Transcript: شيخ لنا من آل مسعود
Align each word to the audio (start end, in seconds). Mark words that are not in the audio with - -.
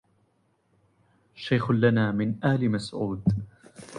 شيخ 1.35 1.71
لنا 1.71 2.11
من 2.11 2.43
آل 2.45 2.71
مسعود 2.71 3.23